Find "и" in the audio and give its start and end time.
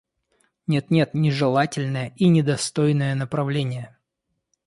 2.15-2.27